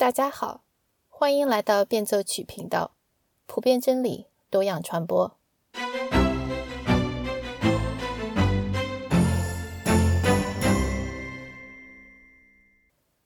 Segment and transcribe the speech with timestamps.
[0.00, 0.62] 大家好，
[1.10, 2.92] 欢迎来到变奏曲频道，
[3.44, 5.36] 普遍真理，多样传播。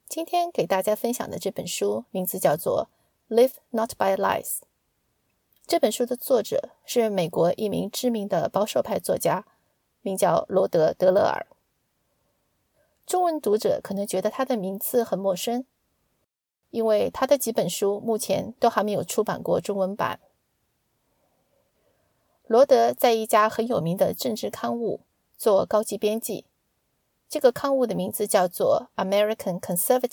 [0.08, 2.88] 今天给大家分享的这本书名字叫做
[3.32, 4.42] 《Live Not by Lies》。
[5.68, 9.46] 这本书的作者是美国一名知名的保守派作家，
[10.00, 11.46] 名叫罗德·德勒尔。
[13.06, 15.64] 中文读者可能觉得他的名字很陌生，
[16.74, 20.18] 因为他的几本书目前都还没有出版过中文版。
[22.48, 24.98] 罗德在一家很有名的政治刊物
[25.36, 26.46] 做高级编辑，
[27.28, 30.08] 这个刊物的名字叫做《American Conservative》。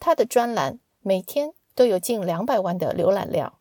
[0.00, 3.60] 他的专栏每天都有近两百万的浏览量。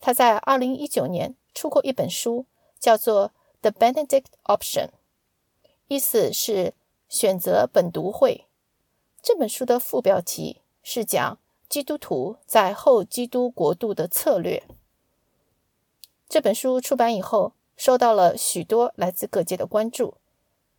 [0.00, 2.46] 他在二零一九年出过一本书，
[2.78, 4.86] 叫做《The Benedict Option》，
[5.88, 6.74] 意思是
[7.08, 8.46] 选择本读会。
[9.24, 14.62] 这本书的副标题是讲基督徒在后基督国度的策略。
[16.28, 20.18] 这本书出版以后，受到了许多来自各界的关注，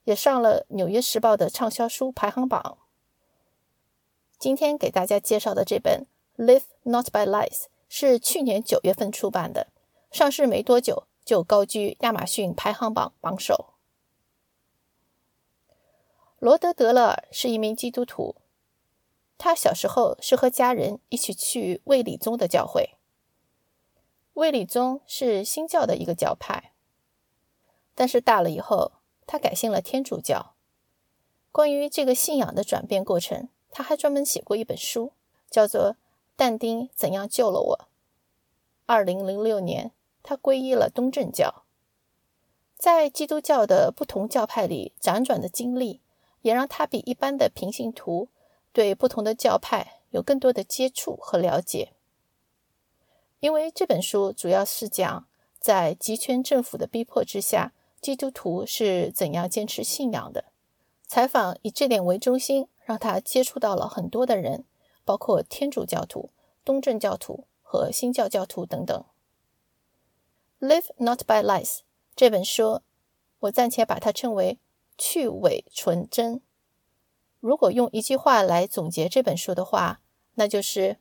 [0.04, 2.78] 也上了《纽约时报》的畅销书排行榜。
[4.38, 6.06] 今天给大家介绍的这本
[6.46, 7.50] 《Live Not by Lies》。
[7.88, 9.68] 是去年九月份出版的，
[10.12, 13.75] 上市没多久就高居亚马逊排行榜榜首。
[16.40, 18.36] 罗德·德勒尔是一名基督徒，
[19.38, 22.92] 他小时候是和家人一起去卫理宗的教会。
[24.34, 26.74] 卫理宗是新教的一个教派，
[27.94, 28.92] 但是大了以后，
[29.26, 30.54] 他改信了天主教。
[31.52, 35.14] 关于这个信仰的转变过程，他还专门写过一本书，
[35.50, 35.96] 叫做。
[36.38, 37.88] 但丁怎样救了我？
[38.86, 41.64] 二零零六年，他皈依了东正教。
[42.78, 46.02] 在基督教的不同教派里辗转的经历，
[46.46, 48.30] 也让他比一般的平信徒
[48.72, 51.94] 对不同的教派有更多的接触和了解。
[53.40, 55.28] 因为这本书主要是讲
[55.60, 60.46] 在集权政府的逼迫之下，基督徒是怎样坚持信仰的。
[61.08, 64.66] 采访以这点为中心，让他接触到了很多的人。
[65.04, 66.30] 包括天主教徒、
[66.64, 69.04] 东正教徒和新教教徒等等。
[70.68, 71.64] 《Live Not by Lies》
[72.16, 72.82] 这本书，
[73.40, 74.60] 我暂且把它称为
[74.98, 76.42] 去伪存真。
[77.40, 80.02] 如果用一句话来总结这本书的话，
[80.34, 80.98] 那就是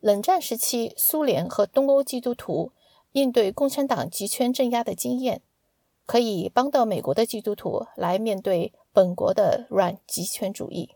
[0.00, 2.72] 冷战时期苏联和东欧基督徒
[3.12, 5.42] 应对共产党集权镇压的经验，
[6.06, 10.94] 可以帮到美国的基督徒来面对本国的软集权主义。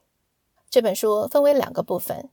[0.70, 2.30] 这本书分为两个部分，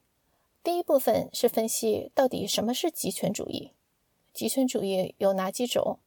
[0.62, 3.72] 第一部分是分析到底什么是极权主义，
[4.34, 6.00] 极权主义有哪几种；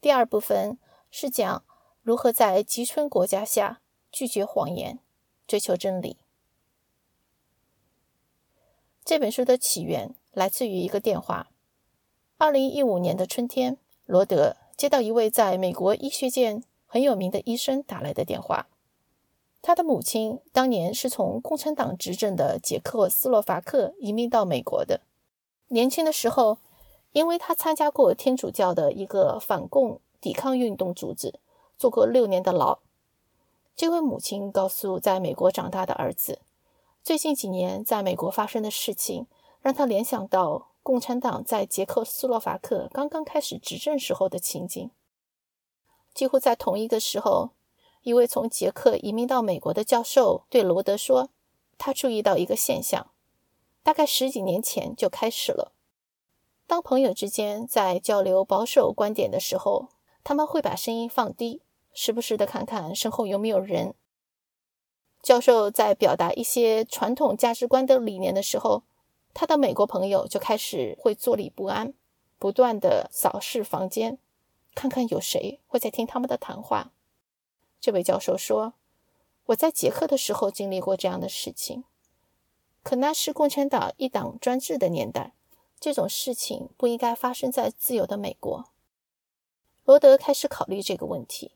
[0.00, 0.78] 第二部分
[1.10, 1.64] 是讲
[2.02, 3.80] 如何在极权国家下
[4.10, 4.98] 拒绝谎言，
[5.46, 6.16] 追求真理。
[9.04, 11.48] 这本书的起源来自于一个电话。
[12.38, 18.66] 二零一五年的春天，罗德接到一位在美国医学界很有名的医生打来的电话。
[19.60, 25.02] 他的母亲当年是从共产党执政的捷克斯洛伐克移民到美国的。
[25.68, 26.58] 年轻的时候，
[27.12, 31.38] 因为他参加过天主教的一个反共抵抗运动组织，
[31.78, 32.78] 坐过六年的牢。
[33.74, 36.40] 这位母亲告诉在美国长大的儿子，
[37.02, 39.26] 最近几年在美国发生的事情，
[39.60, 44.90] 让他联想到共产党在捷克斯洛伐克刚刚开始执政时候的情景。
[46.12, 47.50] 几乎在同一个时候。
[48.04, 51.30] 一位从捷克移民到美国的教授对罗德说
[51.78, 53.12] ：“他注意到一个现象，
[53.84, 55.70] 大概十几年前就开始了。
[56.66, 59.86] 当朋友之间在交流保守观点的时候，
[60.24, 61.62] 他们会把声音放低，
[61.92, 63.94] 时不时的看看身后有没有人。
[65.22, 68.82] 教授在表达一些传统价值观的理念的时候，
[69.32, 71.94] 他的美国朋友就开始会坐立不安，
[72.38, 74.18] 不断的扫视房间，
[74.74, 76.92] 看看有谁会在听他们的谈话。”
[77.80, 78.74] 这位教授说
[79.46, 81.84] ：“我在捷克的时候经历过这样的事情，
[82.82, 85.34] 可那是共产党一党专制的年代，
[85.78, 88.64] 这种事情不应该发生在自由的美国。”
[89.84, 91.52] 罗德开始考虑这个问题：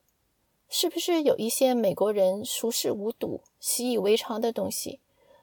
[0.69, 5.01] 是不是有一些美国人熟视无睹、习以为常的东西，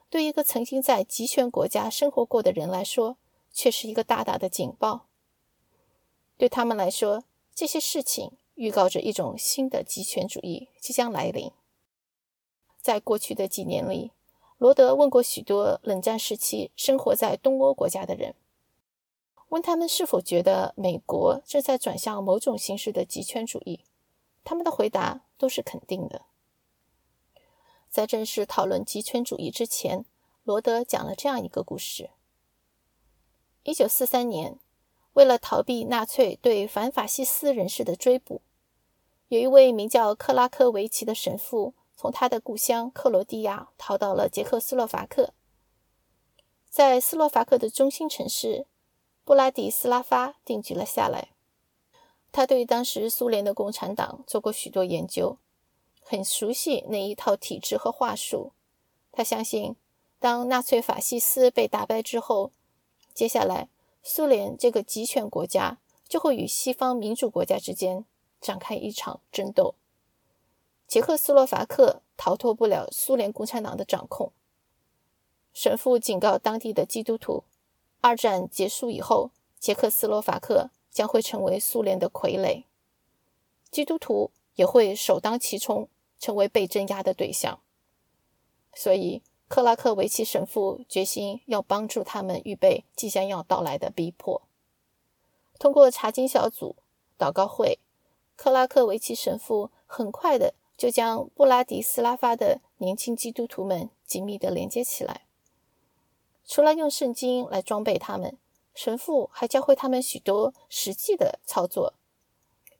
[0.08, 3.16] 对一个曾经在集权国家生活过的人来说，
[3.52, 5.06] 却是一个大大的警报？
[6.36, 8.32] 对他们来说，这些事情。
[8.56, 11.50] 预告着一种新的极权主义即将来临。
[12.80, 14.12] 在过去的几年里，
[14.58, 18.36] 罗德问过许多冷战时期生活在东欧国家的人，
[19.54, 23.84] 问他们是否觉得美国正在转向某种形式的极权主义。
[24.42, 26.22] 他们的回答都是肯定的。
[27.88, 30.04] 在正式讨论极权主义之前，
[30.42, 32.10] 罗德讲了这样一个故事：
[33.62, 34.58] 一九四三年，
[35.12, 38.42] 为了逃避纳粹对反法西斯人士的追捕，
[39.28, 45.32] 有一位名叫克拉科维奇的神父从他的故乡克罗地亚逃到了捷克斯洛伐克，
[46.68, 48.66] 在斯洛伐克的中心城市
[49.24, 51.28] 布拉迪斯拉发定居了下来。
[52.30, 55.38] 他对当时苏联的共产党做过许多研究。
[56.06, 58.52] 很熟悉那一套体制和话术。
[59.10, 59.74] 他相信，
[60.18, 62.52] 当纳粹法西斯被打败之后，
[63.14, 63.70] 接下来
[64.02, 68.04] 苏联这个集权国家就会与西方民主国家之间
[68.38, 69.76] 展开一场争斗。
[70.86, 74.30] 捷克斯洛伐克逃脱不了苏联共产党的掌控。
[75.54, 77.44] 神父警告当地的基督徒，
[78.04, 82.64] 二战结束以后，捷克斯洛伐克将会成为苏联的傀儡，
[83.70, 85.88] 基督徒也会首当其冲。
[86.16, 87.60] 成为被镇压的对象，
[88.72, 94.40] 所以克拉克维奇神父决心要帮助他们预备即将要到来的逼迫。
[95.58, 96.76] 通过查经小组、
[97.18, 97.78] 祷告会，
[98.36, 105.23] 克拉克维奇神父很快的就将布拉迪斯拉发的年轻基督徒们紧密的连接起来。
[106.46, 108.36] 除了用圣经来装备他们，
[108.74, 111.94] 神父还教会他们许多实际的操作，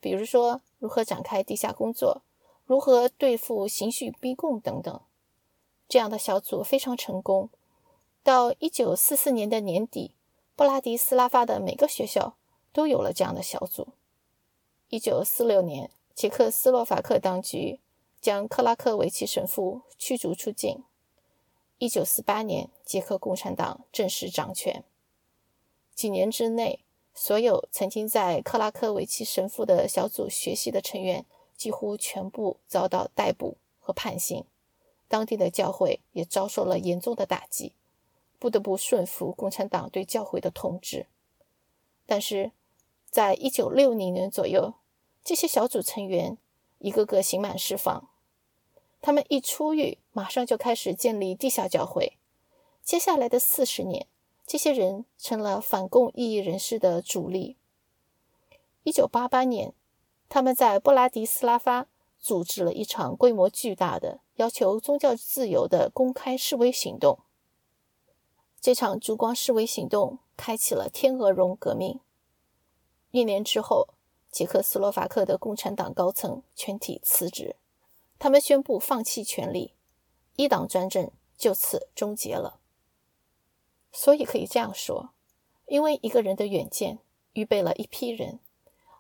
[0.01, 2.23] 比如说如何展开地下工作。
[2.67, 4.99] 如何对付刑讯逼供等等，
[5.87, 7.51] 这样的小组非常成功。
[8.23, 10.15] 到一九四四年的年底，
[10.57, 12.37] 布拉迪斯拉发的每个学校
[12.73, 13.89] 都有了这样的小组。
[14.89, 17.81] 一九四六年，捷克斯洛伐克当局
[18.19, 20.85] 将克拉克维奇神父驱逐出境。
[21.85, 24.83] 一九四八年，捷克共产党正式掌权。
[25.95, 26.81] 几年之内，
[27.13, 31.27] 所有曾经在克拉克维奇神父的小组学习的成员。
[31.55, 34.45] 几乎全部遭到逮捕和判刑，
[35.09, 37.75] 当地的教会也遭受了严重的打击，
[38.39, 41.07] 不得不顺服共产党对教会的统治。
[42.07, 42.51] 但是，
[43.09, 44.75] 在一九六零年左右，
[45.23, 46.39] 这些小组成员
[46.79, 48.09] 一个个刑满释放，
[49.01, 52.17] 他们一出狱，马上就开始建立地下教会。
[52.83, 54.07] 接下来的四十年，
[54.47, 57.59] 这些人成了反共异议人士的主力。
[58.85, 59.75] 一九八八年。
[60.27, 61.87] 他们在布拉迪斯拉发
[62.19, 67.21] 组织了一场规模巨大的要求宗教自由的公开示威行动。
[68.61, 72.01] 这场烛光示威行动开启了天鹅绒革命。
[73.13, 73.91] 一年之后，
[74.33, 77.55] 捷克斯洛伐克的共产党高层全体辞职，
[78.19, 79.74] 他们宣布放弃权力，
[80.37, 82.61] 一党专政就此终结了。
[83.93, 85.11] 所以可以这样说：
[85.67, 86.99] 因为一个人的远见，
[87.33, 88.41] 预备了一批人。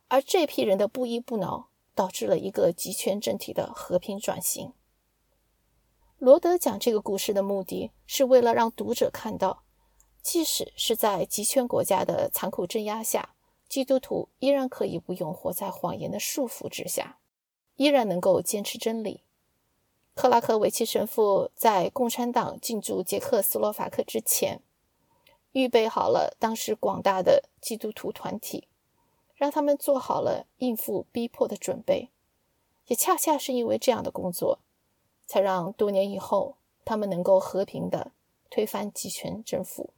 [0.08, 4.72] 而这批人的不依不挠，导致了一个集权政体的和平转型。
[6.18, 9.64] 罗德讲这个故事的目的是为了让读者看到，
[10.22, 13.34] 即使是在集权国家的残酷镇压下，
[13.68, 17.18] 基督徒依然可以不用活在谎言的束缚之下，
[17.76, 19.24] 依然能够坚持真理。
[20.14, 24.60] 克拉克维奇神父在共产党进驻捷克斯洛伐克之前，
[25.52, 28.68] 预备好了当时广大的基督徒团体。
[29.36, 32.08] 让他们做好了应付逼迫的准备，
[32.86, 34.60] 也恰恰是因为这样的工作，
[35.26, 38.12] 才让多年以后他们能够和平的
[38.48, 39.90] 推翻集权政府。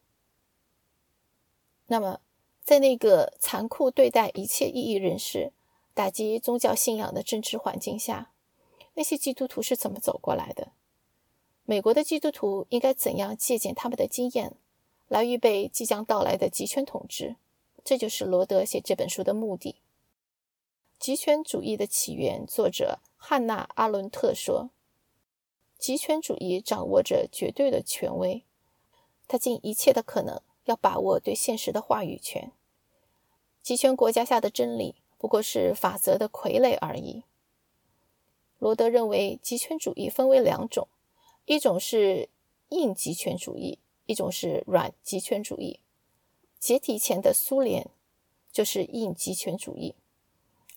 [1.88, 2.20] 那么，
[2.64, 5.52] 在那个残酷对待一切异议人士、
[5.92, 8.32] 打击宗教信仰的政治环境下，
[8.96, 10.72] 那些基督徒是怎么走过来的？
[11.64, 14.56] 美国的基督徒应该怎样借鉴他们的经验，
[15.08, 17.36] 来预备即将到来的集权统治？
[17.84, 19.76] 这就是罗德写这本书的目的。
[20.98, 24.70] 极权主义的起源，作者汉娜·阿伦特说
[25.78, 28.44] ：“极权主义掌握着绝对的权威，
[29.28, 32.50] 他尽一切的可能要把握对现实的话语权。
[33.62, 37.24] 极权国家下的真理不过是法则的傀儡而已。”
[38.66, 40.88] 罗德认为，极权主义分为两种：
[41.44, 42.28] 一种是
[42.70, 45.78] 硬极权主义，一种是软极权主义。
[46.58, 47.88] 解体前的苏联
[48.50, 49.94] 就是硬极权主义，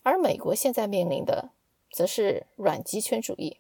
[0.04, 1.50] 而美国现在面临的
[1.92, 3.58] 则是软极权主义。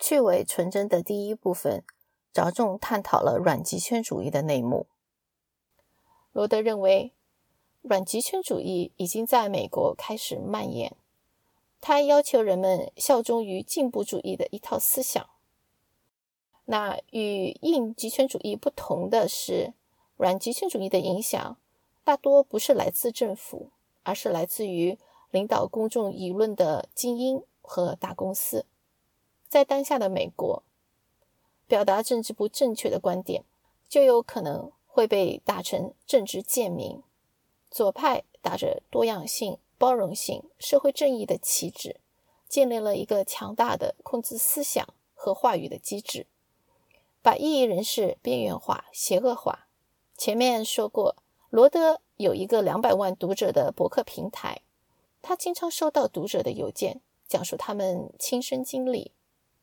[0.00, 1.84] 去伪纯真的第一部分
[2.32, 4.88] 着重探讨了软极权主义的内幕。
[6.32, 7.12] 罗德认为，
[7.80, 10.96] 软极权主义已经在美国开始蔓延，
[11.86, 15.28] 他要求人们效忠于进步主义的一套思想。
[16.64, 19.74] 那与硬极权主义不同的是。
[20.16, 21.56] 软极权主义的影响
[22.04, 23.70] 大多不是来自政府，
[24.04, 24.96] 而是来自于
[25.32, 28.64] 领导公众舆论的精英和大公司。
[29.48, 30.62] 在当下的美国，
[31.66, 33.42] 表达政治不正确的观点，
[33.88, 37.02] 就有可能会被打成政治贱民。
[37.68, 41.96] 左派打着多样性、包容性、社会正义的旗帜，
[42.48, 46.26] 建立了一个强大的控制思想和话语的机制，
[47.20, 49.66] 把异议人士边缘化、邪恶化。
[50.16, 51.16] 前面说过，
[51.50, 54.62] 罗德有一个两百万读者的博客平台，
[55.20, 59.12] 他经常收到读者的邮件，讲述他们亲身经历，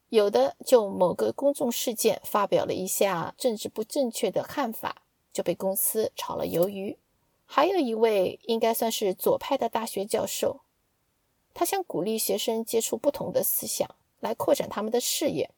[0.09, 5.01] 有的就某个公众事件发表了一下政治不正确的看法，
[5.33, 6.99] 就被公司炒了鱿鱼。
[7.53, 10.61] 还有一位应该算是左派的大学教授，
[11.53, 15.51] 他想鼓励学生接触不同的思想，来扩展他们的视野。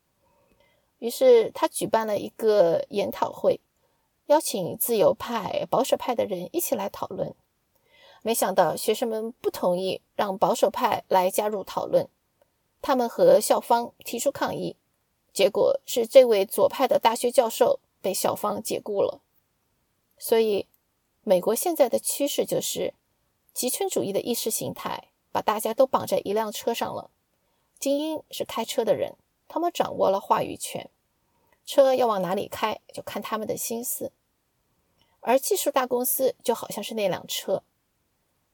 [0.98, 3.60] 于是他举办了一个研讨会，
[4.26, 7.36] 邀请自由派、保守派的人一起来讨论。
[8.24, 12.10] 没想到学生们不同意让保守派来加入讨论，
[12.82, 14.76] 他们和校方提出抗议。
[15.32, 19.22] 结果是这位左派的大学教授被校方解雇了。
[20.18, 20.66] 所以。
[21.26, 22.94] 美国现在的趋势就是，
[23.54, 27.10] 极权主义的意识形态把大家都绑在一辆车上了。
[27.80, 29.16] 精英是开车的人，
[29.48, 30.90] 他们掌握了话语权，
[31.66, 34.12] 车要往哪里开就看他们的心思。
[35.22, 37.64] 而技术大公司就好像是那辆车，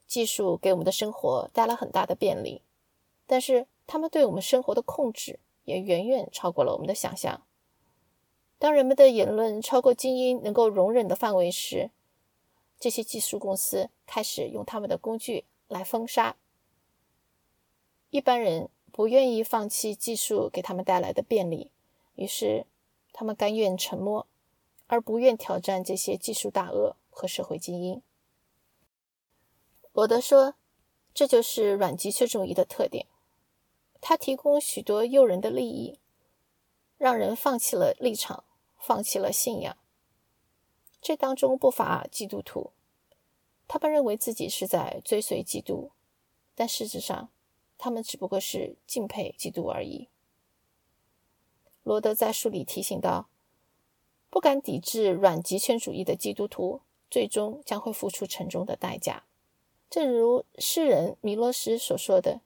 [0.06, 2.62] 技术给我们的生活带来很大的便利，
[3.26, 7.42] 但是他们对我们生活的控制也远远超过了我们的想象。
[8.60, 11.90] 当人们的言论超过精英能够容忍的范围时，
[12.79, 16.38] 这些技术公司开始用他们的工具来封杀
[18.09, 21.71] 一般人，不愿意放弃技术给他们带来的便利，
[22.15, 22.65] 于是
[23.13, 24.25] 他们甘愿沉默，
[24.88, 28.01] 而不愿挑战这些技术大鳄和社会精英。
[29.91, 30.55] 罗德说
[31.13, 33.05] ：“这就是软极权主义的特点，
[34.00, 36.00] 它提供许多诱人的利益，
[36.98, 38.43] 让人放弃了立场，
[38.77, 39.75] 放弃了信仰。”
[41.01, 42.72] 这当中不乏基督徒，
[43.68, 45.91] 他们认为自己是在追随基督，
[46.56, 47.29] 但事实上，
[47.77, 50.10] 他们只不过是敬佩基督而已。
[51.84, 53.29] 罗德在书里提醒道
[54.29, 59.24] ：“不敢抵制软极权主义的基督徒，最终将会付出沉重的代价。
[59.89, 62.41] 正如诗人米洛斯所说的，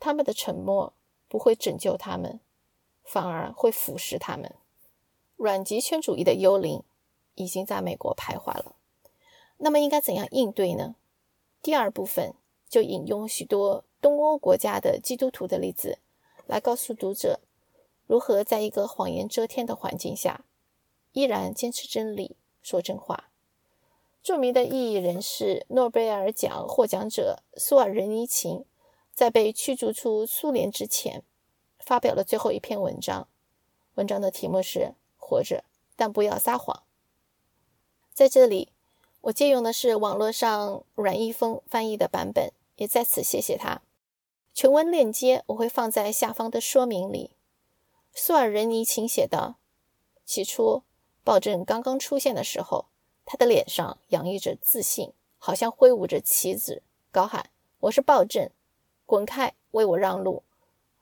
[0.00, 0.94] 他们的沉默
[1.28, 2.40] 不会拯救他们，
[3.04, 4.54] 反而会腐蚀他们。
[5.36, 6.82] 软极权主义的幽灵。”
[7.38, 8.74] 已经在美国徘徊了。
[9.56, 10.96] 那么应该怎样应对呢？
[11.62, 12.34] 第二部分
[12.68, 15.98] 就引用许多东欧国家的基督徒的例子，
[16.46, 17.40] 来告诉读者
[18.06, 20.44] 如何在一个谎言遮天的环境下，
[21.12, 23.30] 依然坚持真理、说真话。
[24.22, 28.64] 著名的异议人士、诺贝尔奖获奖者苏尔仁尼琴，
[29.14, 31.22] 在被驱逐出苏联之前，
[31.78, 33.26] 发表了最后一篇文章。
[33.94, 34.80] 文章的题目是
[35.16, 35.64] 《活着，
[35.96, 36.76] 但不要撒谎》。
[38.18, 38.72] 在这里，
[39.20, 43.80] 我借用的是网络上阮一峰翻译的版本，也在此谢谢他。
[44.52, 47.36] 全文链接我会放在下方的说明里。
[48.12, 49.54] 苏尔仁尼琴写道
[50.26, 50.82] ：“起初，
[51.22, 52.86] 暴政刚刚出现的时候，
[53.24, 56.82] 他的脸上洋溢着自信，好像挥舞着旗子，
[57.12, 57.50] 高喊
[57.82, 58.50] ：‘我是暴政，
[59.06, 60.42] 滚开，为我让路，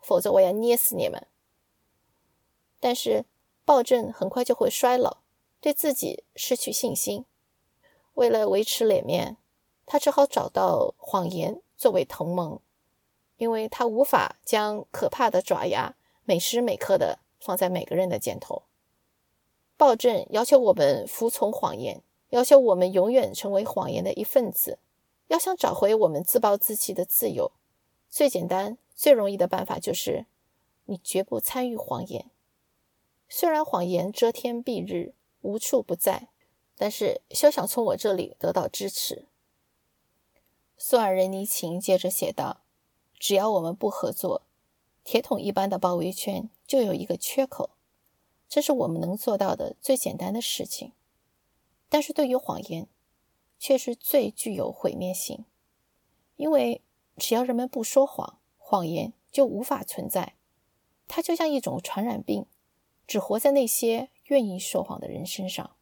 [0.02, 1.26] 否则我要捏死你们。’
[2.78, 3.25] 但是，
[3.64, 5.16] 暴政很快就会衰老。”
[5.66, 7.25] 对自己失去信心，
[8.14, 9.37] 为了维持脸面，
[9.85, 12.61] 他只好找到谎言作为同盟，
[13.37, 18.62] 因为他无法将可怕的爪牙每时每刻的放在每个人的肩头。
[19.76, 24.78] 暴政要求我们服从谎言，要求我们永远成为谎言的一份子。
[25.26, 27.50] 要想找回我们自暴自弃的自由，
[28.08, 30.26] 最简单、最容易的办法就是
[30.85, 32.30] 你绝不参与谎言。
[33.28, 35.14] 虽然谎言遮天蔽日。
[35.43, 36.28] 无处不在，
[36.76, 39.26] 但是休想从我这里得到支持。
[40.76, 42.62] 苏尔仁尼琴接着写道
[43.19, 44.43] ：“只要我们不合作，
[45.05, 47.71] 铁桶一般的包围圈就有一个缺口。
[48.49, 50.93] 这是我们能做到的最简单的事情。
[51.88, 52.88] 但是对于谎言，
[53.59, 55.45] 却是最具有毁灭性，
[56.37, 56.83] 因为
[57.16, 60.35] 只要人们不说谎，谎言就无法存在。
[61.09, 62.47] 它就像一种传染病，
[63.07, 65.76] 只活在那些。”愿意说谎的人身上，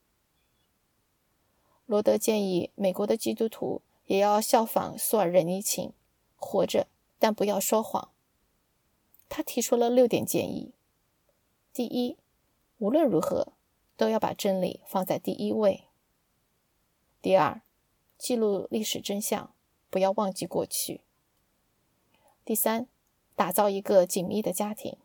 [1.87, 5.93] 罗德建议美国的基督徒也要效仿苏尔仁尼琴，
[6.37, 6.87] 活着
[7.19, 8.11] 但不要说谎。
[9.29, 10.75] 他提出了六点建议：
[11.73, 12.19] 第一，
[12.79, 13.55] 无论如何
[13.97, 15.89] 都要把真理放在第一位；
[17.23, 17.63] 第二，
[18.19, 19.55] 记录历史真相，
[19.89, 21.01] 不要忘记过去；
[22.45, 22.87] 第三，
[23.35, 24.99] 打造一个紧密的家庭；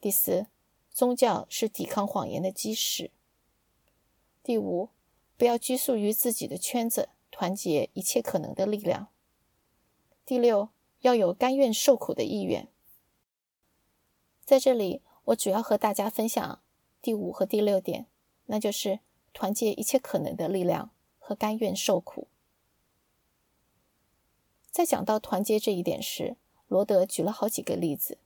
[0.00, 0.48] 第四，
[1.00, 3.10] 宗教是抵抗谎言的基石。
[4.42, 4.90] 第五，
[5.38, 9.08] 不要拘束于自己的圈子，团结一切可能的力量。
[10.26, 10.68] 第六，
[11.00, 12.68] 要有甘愿受苦的意愿。
[14.44, 16.60] 在这里，我主要和大家分享
[17.00, 18.04] 第五和第六点，
[18.44, 19.00] 那就是
[19.32, 22.28] 团结一切可能的力量和甘愿受苦。
[24.70, 26.36] 在讲到团结这一点时，
[26.68, 28.18] 罗德举了好几个例子。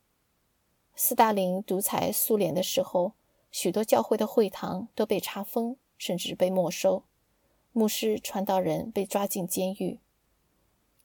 [0.96, 3.12] 斯大林独裁苏联的时候，
[3.50, 7.04] 许多教会的会堂都被查封，甚至被没收，
[7.72, 10.00] 牧师、传道人被抓进监狱。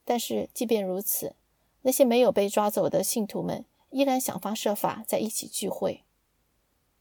[0.06, 1.36] 但是，即便如此，
[1.82, 6.04] 那些没有被抓走的信徒们依然想方设法在一起聚会。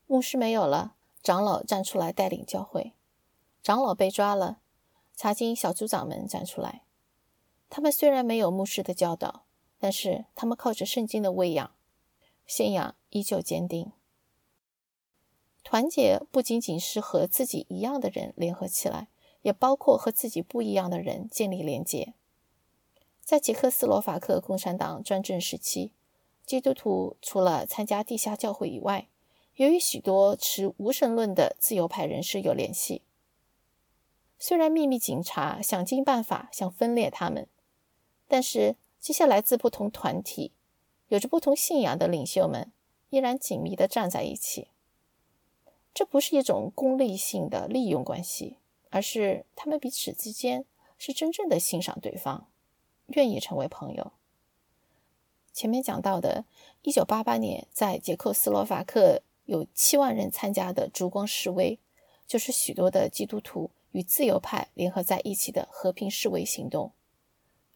[0.07, 2.92] 牧师没有了，长老站出来带领教会；
[3.62, 4.61] 长老被抓了，
[5.14, 6.83] 查经小组长们站出来。
[7.71, 9.45] 他们虽然没有牧师的教导，
[9.78, 11.71] 但是他们靠着圣经的喂养。
[12.49, 13.93] 信仰依旧坚定。
[15.62, 19.09] 团结不仅仅是和自己一样的人联合起来，
[19.43, 22.14] 也包括和自己不一样的人建立连结。
[23.21, 25.93] 在捷克斯洛伐克共产党专政时期，
[26.47, 29.09] 基督徒除了参加地下教会以外，
[29.57, 33.02] 也与许多持无神论的自由派人士有联系。
[34.38, 37.47] 虽然秘密警察想尽办法想分裂他们，
[38.26, 40.52] 但是这些来自不同团体。
[41.09, 42.71] 有着不同信仰的领袖们
[43.11, 44.69] 依然紧密地站在一起。
[45.95, 48.59] 这不是一种功利性的利用关系，
[48.91, 50.65] 而是他们彼此之间
[50.97, 52.49] 是真正的欣赏对方，
[53.07, 54.12] 愿意成为朋友。
[55.53, 56.45] 前面讲到的
[56.85, 61.81] 1988年在捷克斯洛伐克有7万人参加的烛光示威，
[62.27, 66.93] 就是许多的基督徒与自由派联合在一起的和平示威行动。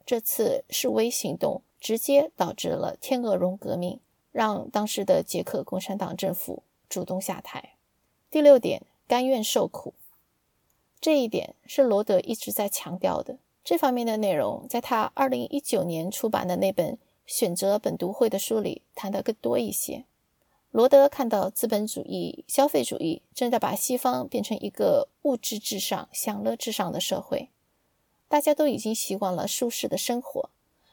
[0.07, 1.63] 这次示威行动。
[1.83, 3.99] 直接导致了天鹅绒革命，
[4.31, 7.71] 让当时的捷克共产党政府主动下台。
[8.31, 9.93] 第六点，甘愿受苦，
[11.01, 13.39] 这一点是罗德一直在强调的。
[13.65, 16.95] 这方面的内容，在他二零一九年出版的那本
[17.27, 20.05] 《选择本读会》的书里谈得更多一些。
[20.71, 27.51] 罗德看到资本主义、消费主义正在把西方变成一个物质至上、享乐至上的社会，
[28.29, 30.51] 大家都已经习惯了舒适的生活。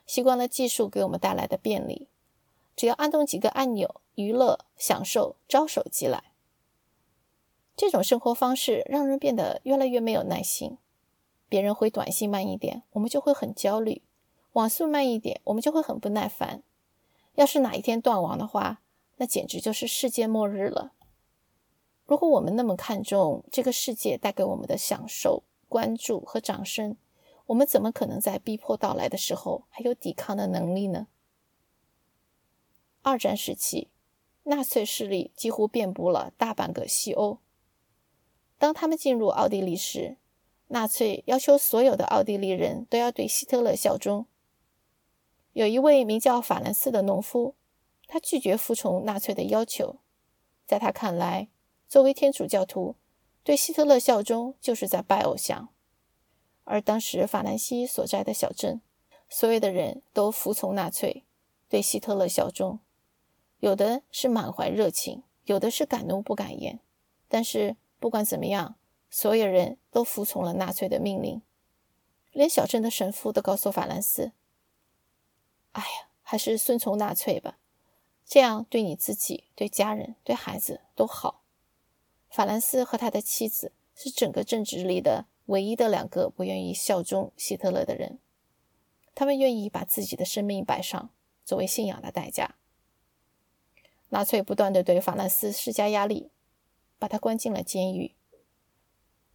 [0.10, 2.08] 习惯了技术给我们带来的便利，
[2.76, 6.34] 只要按动几个按钮，娱乐、享受招手即来。
[7.78, 10.80] 这种生活方式让人变得越来越没有耐心。
[11.48, 14.02] 别人回短信慢一点，我们就会很焦虑；
[14.54, 16.63] 网速慢一点，我们就会很不耐烦。
[17.36, 18.82] 要是哪一天断网的话，
[19.17, 20.93] 那简直就是世界末日了。
[22.08, 26.98] 如果我们那么看重这个世界带给我们的享受、关注和掌声，
[27.49, 31.07] 我们怎么可能在逼迫到来的时候还有抵抗的能力呢？
[33.01, 33.89] 二战时期，
[34.43, 37.39] 纳粹势力几乎遍布了大半个西欧。
[38.59, 40.17] 当他们进入奥地利时，
[40.67, 44.27] 纳粹要求所有的奥地利人都要对希特勒效忠。
[45.53, 47.55] 有一位名叫法兰斯的农夫，
[48.05, 49.97] 他拒绝服从纳粹的要求。
[50.67, 51.49] 在他看来，
[51.88, 52.95] 作为天主教徒，
[53.43, 55.69] 对希特勒效忠就是在拜偶像。
[56.69, 58.79] 而当时法兰西所在的小镇，
[59.27, 61.23] 所有的人都服从纳粹，
[61.67, 62.77] 对希特勒效忠。
[63.60, 66.79] 有的是满怀热情，有的是敢怒不敢言。
[67.27, 68.75] 但是不管怎么样，
[69.10, 71.41] 所有人都服从了纳粹的命令。
[72.32, 74.34] 连小镇的神父都告诉法兰斯
[75.73, 77.58] ：“哎呀，还是顺从纳粹吧，
[78.27, 81.41] 这样对你自己、对家人、对孩子都好。”
[82.29, 85.25] 法兰斯和他的妻子是整个镇子里的。
[85.49, 88.19] 唯一的两个不愿意效忠希特勒的人，
[89.15, 91.09] 他们愿意把自己的生命摆上
[91.43, 92.55] 作为信仰的代价。
[94.09, 96.29] 纳粹不断的对法兰斯施加压力，
[96.99, 98.15] 把他关进了监狱。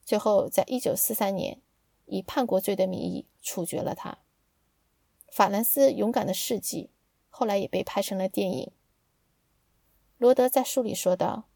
[0.05, 1.61] 最后，在一九四三年，
[2.07, 4.19] 以叛国罪的名义处决了他。
[5.33, 6.91] 法兰斯勇敢的事迹
[7.29, 8.71] 后来也被拍成了电影。
[10.19, 11.49] 罗德在书里说道：“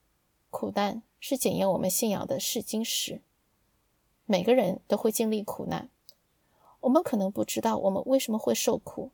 [0.51, 3.23] 苦难是检验我们信仰的试金石。”
[4.31, 5.89] 每个人都会经历苦难，
[6.81, 9.11] 我们可能不知道我们为什么会受苦，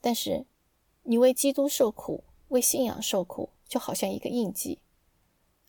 [0.00, 0.46] 但是
[1.02, 4.78] 你为基督受苦，为信仰受苦，就好像一个印记。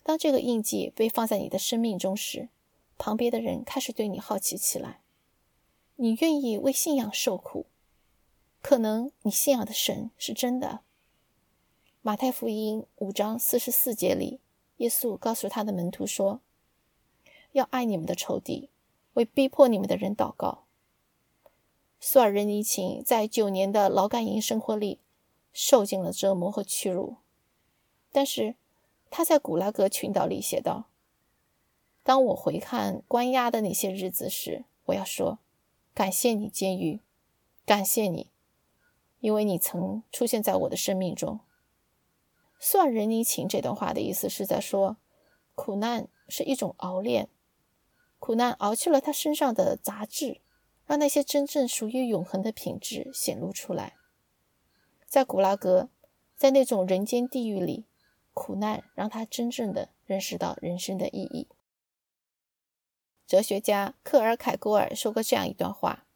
[0.04, 2.48] 当这个印记被放在你的生命中时，
[2.96, 5.00] 旁边的人开始对你好奇起来。
[5.96, 7.66] 你愿意为信仰受苦，
[8.62, 10.82] 可能你信仰的神是真的。
[12.02, 14.38] 马太福音五章四十四节里，
[14.76, 16.40] 耶稣告诉他的门徒说。
[17.52, 18.70] 要爱你们的仇敌，
[19.14, 20.64] 为逼迫你们的人祷告。
[22.00, 25.00] 苏尔仁尼琴在九年的劳改营生活里
[25.52, 27.16] 受尽了折磨和屈辱。
[28.12, 28.54] 但是
[29.10, 30.88] 他在古拉格群岛里写道
[32.04, 35.38] ：“当我回看关押的那些日子时，我要说，
[35.92, 37.00] 感谢你，监狱，
[37.66, 38.30] 感谢你，
[39.20, 41.40] 因为你曾出现在我的生命中。”
[42.60, 44.96] 算人尼琴这段话的意思是在说，
[45.54, 47.28] 苦难是一种熬炼，
[48.18, 50.40] 苦难熬去了他身上的杂质，
[50.86, 53.94] 让那些真正属于永恒的品质显露出来。
[55.06, 55.88] 在古拉格，
[56.36, 57.86] 在那种人间地狱里，
[58.34, 61.48] 苦难让他真正的认识到人生的意义。
[63.26, 66.06] 哲学家克尔凯郭尔说过这样一段话：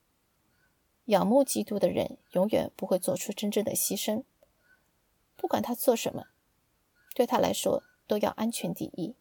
[1.06, 4.24] 仰慕基督的人永远不会做出真正的牺牲，
[5.36, 6.26] 不管他做什么。
[7.14, 9.14] 对他来说，都要安全第一。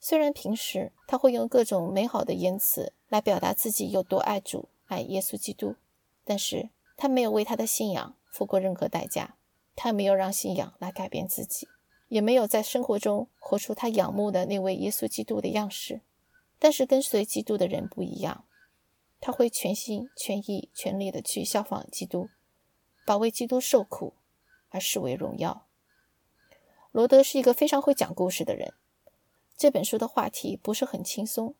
[0.00, 5.76] 虽然平时他会用各种美好的言辞来表达自己有多爱主、爱耶稣基督，
[6.24, 9.36] 但是他没有为他的信仰付过任何代价。
[9.76, 11.66] 他没有让信仰来改变自己，
[12.08, 16.02] 也没有在生活中活出他仰慕的那位耶稣基督的样式。
[16.58, 18.44] 但是跟随基督的人不一样，
[19.20, 22.28] 他会全心全意、全力的去效仿基督，
[23.06, 24.12] 把为基督受苦
[24.68, 25.66] 而视为荣耀。
[26.90, 28.74] 罗德是一个非常会讲故事的人。
[29.60, 31.54] 这本书的话题不是很轻松，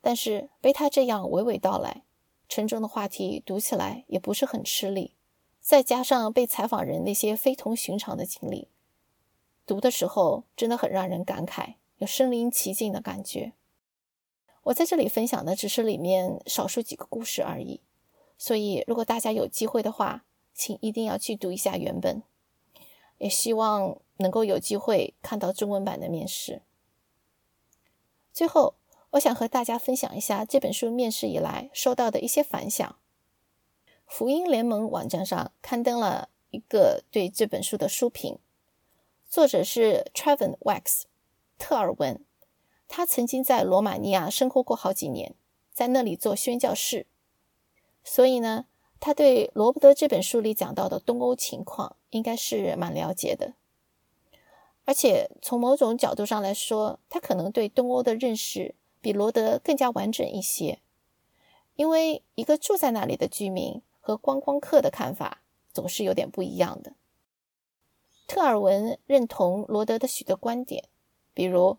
[0.00, 2.02] 但是被他这样娓娓道来，
[2.48, 5.16] 沉重的话题读起来也不是很吃力。
[5.60, 8.68] 再加上被采访人那些非同寻常的经历，
[9.66, 13.52] 读的时候真的很让人感慨，有身临其境的感觉。
[14.62, 17.82] 我在这里分享的只是里面少数几个故事而已，
[18.38, 22.22] 所以如果大家有机会的话，请一定要去读一下原本。
[23.18, 26.62] 也希望能够有机会看到中文版的面试。
[28.32, 28.76] 最后，
[29.10, 32.96] 我想和大家分享一下这本书面世以来收到的一些反响。
[34.06, 38.38] 福音联盟网站上刊登了一个对这本书的书评，
[39.28, 41.02] 作者是 Traven Wax
[41.58, 42.24] 特尔文，
[42.88, 45.34] 他曾经在罗马尼亚生活过好几年，
[45.72, 47.06] 在那里做宣教士，
[48.02, 48.66] 所以呢。
[49.04, 53.54] 他对罗伯德这本书里讲到的东欧情况应该是蛮了解的，
[54.84, 60.80] 而且从某种角度上来说，他可能对东欧的认识比罗德更加完整一些。
[61.76, 65.42] 因为一个住在那里的居民和观光客的看法
[65.72, 66.94] 总是有点不一样的。
[68.26, 70.84] 特尔文认同罗德的许多观点，
[71.32, 71.78] 比如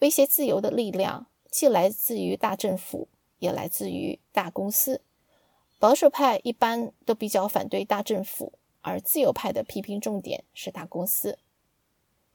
[0.00, 5.00] 威胁自由的力量既来自于大政府，也来自于大公司。
[5.78, 11.38] 保守派一般都比较反对大政府，而自由派的批评重点是大公司。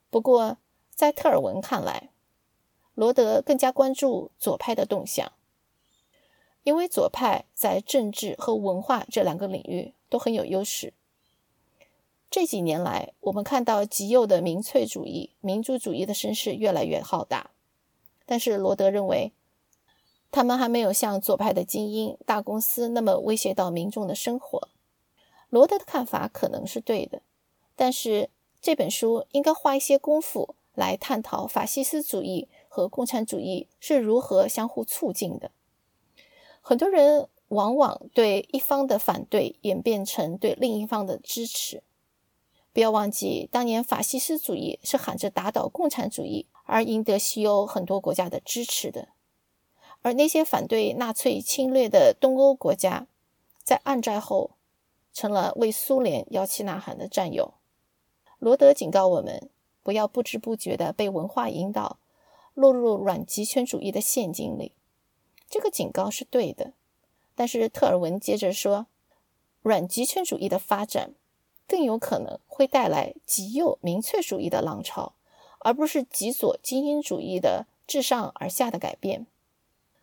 [0.10, 0.58] 不过，
[0.90, 2.10] 在特尔文看来，
[2.96, 5.32] 罗德更加关注左派的动向，
[6.64, 10.94] 因为左派在政治和文化这两个领域都很有优势。
[12.30, 17.52] 这几年来，我们看到极右的民粹主义、民主主义的声势越来越浩大，
[18.26, 19.32] 但是罗德认为。
[20.32, 24.70] 他们还没有像左派的精英、大公司那么威胁到民众的生活。
[25.50, 27.24] 罗德的看法可能是对的，
[27.76, 28.30] 但是
[28.62, 35.52] 这本书应该花一些功夫来探讨法西斯主义和共产主义是如何相互促进的。
[36.62, 41.82] 很多人往往对一方的反对演变成对另一方的支持。
[42.72, 49.10] 不要忘记，当年法西斯主义是喊着打倒共产主义而赢得西欧很多国家的支持的。
[50.02, 53.08] 而那些反对纳粹侵略的东欧国家，
[53.64, 54.52] 在暗战后
[55.12, 57.56] 成了为苏联摇旗呐喊的战友。
[58.40, 59.50] 罗德警告我们，
[59.84, 62.00] 不要不知不觉地被文化引导，
[62.54, 64.72] 落入软极权主义的陷阱里。
[65.50, 66.72] 这个警告是对的，
[67.36, 68.86] 但是特尔文接着说，
[69.62, 71.14] 软极权主义的发展
[71.68, 75.14] 更有可能会带来极右民粹主义的浪潮，
[75.60, 79.28] 而不是极左精英主义的自上而下的改变。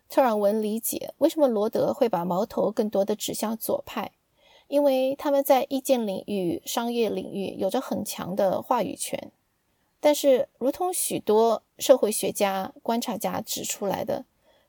[0.09, 4.11] 特尔文理解为什么罗德会把矛头更多的指向左派，
[4.67, 9.31] 因为他们在意见领域、商业领域有着很强的话语权。
[9.99, 14.25] 但是，如同许多社会学家、观察家指出来的，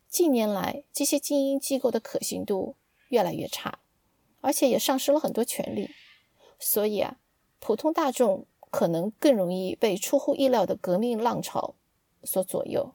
[0.08, 2.76] 近年来这些精英机构的可信度
[3.08, 3.80] 越来越差，
[4.40, 5.90] 而且也丧失了很多权利。
[6.58, 7.18] 所以啊，
[7.60, 11.74] 普通大众可能更容易被出乎意料的革命浪潮
[12.24, 12.92] 所左右。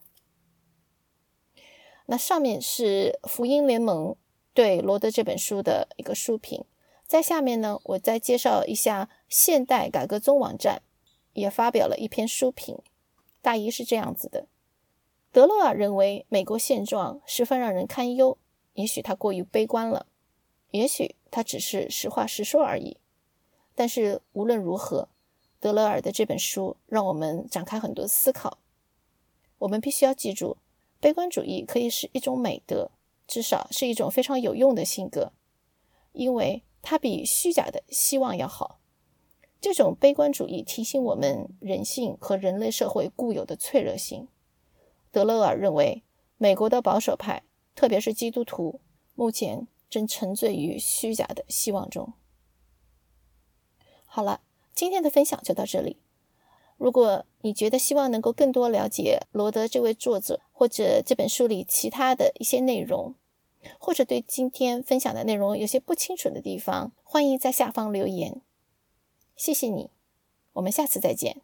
[2.07, 4.15] 那上面是福音联盟
[4.53, 6.65] 对罗德这本书的一个书评，
[7.05, 10.81] 在下面呢，我再介绍一下现代改革宗网站
[11.33, 12.79] 也发表了一篇书评，
[13.41, 14.47] 大意是这样子的：
[15.31, 18.37] 德勒尔认为美国现状十分让人堪忧，
[18.73, 20.07] 也许他过于悲观了，
[20.71, 22.97] 也许他只是实话实说而已。
[23.75, 25.09] 但是无论如何，
[25.59, 28.57] 德勒尔的这本书让我们展开很多思考。
[29.59, 30.57] 我们必须要记住，
[30.99, 32.91] 悲观主义可以是一种美德，
[33.27, 35.31] 至少是一种非常有用的性格，
[36.11, 38.79] 因为它比虚假的希望要好。
[39.59, 44.27] 这种悲观主义提醒我们人性和人类社会固有的脆弱性。
[45.09, 46.03] 德勒尔认为，
[46.37, 47.43] 美国的保守派，
[47.73, 48.81] 特别是基督徒，
[49.15, 52.11] 目前正沉醉于虚假的希望中。
[54.05, 54.41] 好了，
[54.75, 56.01] 今天的分享就到这里。
[56.77, 63.15] 如果你觉得希望能够更多了解罗德这位作者，或者这本书里其他的一些内容，
[63.79, 68.41] 或者对今天分享的内容有些不清楚的地方，欢迎在下方留言。
[69.35, 69.89] 谢谢你，
[70.53, 71.41] 我们下次再见。